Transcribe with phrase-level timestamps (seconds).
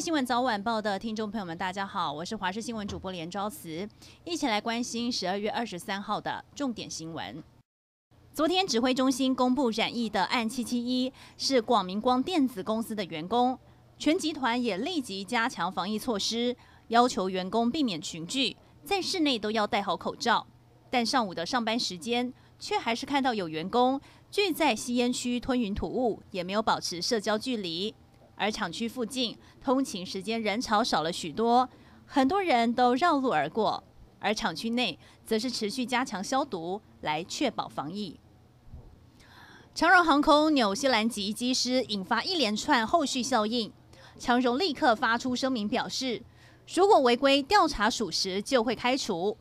[0.00, 3.86] 新闻早晚报的听众朋友们，大家好，我是华视新闻主播连昭慈，
[4.24, 7.44] 一起来关心十二月二十三号的重点新闻。
[8.32, 13.58] 昨天指挥中心公布染疫的案七七一是广明光电子公司的员工，
[13.98, 16.56] 全集团也立即加强防疫措施，
[16.88, 20.46] 要求员工避免群聚，在室内都要戴好口罩。
[20.88, 27.94] 但上午的上班时间，却还是看到有员工聚在吸烟区吞云吐雾，也没有保持社交距离。
[28.40, 31.68] 而厂区附近通勤时间人潮少了许多，
[32.06, 33.84] 很多人都绕路而过。
[34.18, 38.18] 而厂区内则是持续加强消毒，来确保防疫。
[39.74, 43.70] 长荣航空纽西兰籍机师引发一连串后续效应，
[44.18, 46.22] 长荣立刻发出声明表示，
[46.74, 49.36] 如果违规调查属实，就会开除。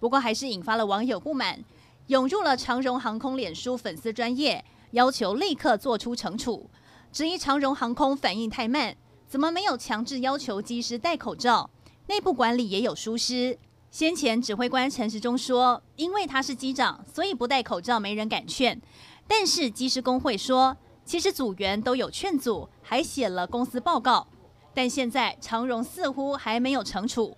[0.00, 1.64] 不过还是引发了网友不满，
[2.08, 6.68] 涌入了长荣航空脸书粉丝专页，要求立刻做出惩处，
[7.14, 8.96] 质疑长荣航空反应太慢，
[9.28, 11.70] 怎么没有强制要求机师戴口罩？
[12.08, 13.56] 内部管理也有疏失。
[13.88, 18.82] 先前指挥官陈时中说，因为他是机长，所以不戴口罩没人敢劝。
[19.28, 24.26] 但是机师工会说，其实组员都有劝阻，还写了公司报告。
[24.74, 27.36] 但现在长荣似乎还没有惩处。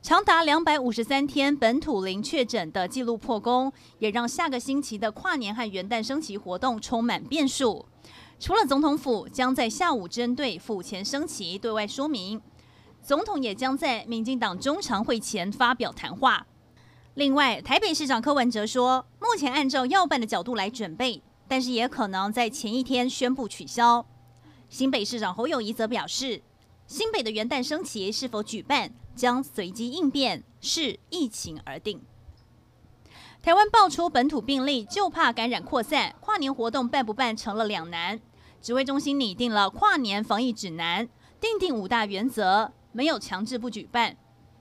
[0.00, 7.84] 长达两百五十三天本土零确诊的纪录破功，也让下个星期的跨年和元旦升旗活动充满变数。
[8.40, 12.40] 除了总统府将在下午针对府前升旗对外说明，
[13.02, 16.46] 总统也将在民进党中常会前发表谈话。
[17.14, 24.06] 另外，台北市长柯文哲说，目前按照要办的角度来准备，但是也可能在前一天宣布取消。
[24.70, 26.40] 新北市长侯友宜则表示，
[26.86, 32.00] 新北的元旦升旗是否举办，将随机应变，视疫情而定。
[33.42, 38.20] 台湾爆出本土病例，就怕感染扩散，跨年活动办不办成了两难。
[38.60, 41.08] 指挥中心拟定了跨年防疫指南，
[41.40, 44.16] 订定五大原则，没有强制不举办。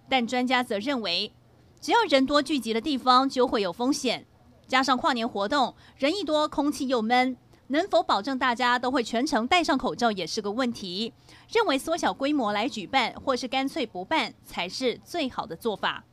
[0.08, 1.34] 但专家则认为，
[1.82, 4.26] 只要人多聚集的地方就会有风险，
[4.68, 7.38] 加上跨年活动人一多，空气又闷。
[7.68, 11.14] 能否保证大家都会全程戴上口罩也是个问题。
[11.50, 16.04] 认为缩小规模来举办，或是干脆不办，才是最好的做法。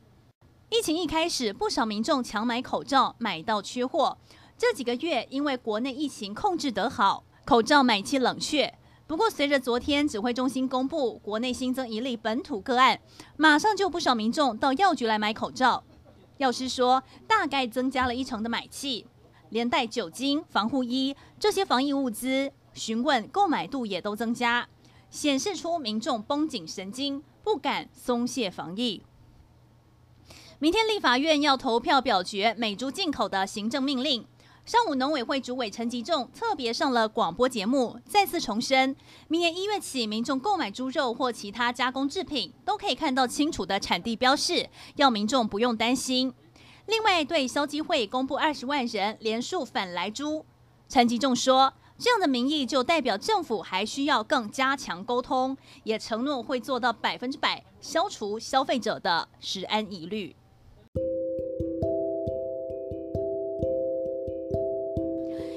[0.69, 4.17] 疫情一开始，不少民众抢买口罩，买到缺货。
[4.55, 8.73] 这几个月，因为国内疫情控制得好，口罩买气冷却。
[9.07, 12.99] 不过，随着昨天指挥中心公布国内新增一例本土个案，
[13.37, 15.81] 马上就不少民众到药局来买口罩。
[16.39, 19.07] 药师说，大概增加了一成的买气。
[19.47, 24.67] 连带酒精、防护衣这些防疫物资，询问购买度也都增加，
[25.09, 29.03] 显示出民众绷紧神经，不敢松懈防疫。
[30.59, 34.25] 明天立法院要投票表决美猪进口的行政命令。
[34.67, 38.93] 上午农委会主委陈吉仲特别上了广播节目，再次重申，
[39.29, 46.33] 明年一月起，民众购买猪肉或其他加工制品，都可以看到清楚的产地标示，要民众不用担心。
[46.85, 50.45] 另外，对消基会公布二十万人连数反来猪，
[50.89, 60.35] 陈吉仲说，这样的民意就代表政府还需要更加强沟通，也承诺会做到百分之百消除消费者的食安疑虑。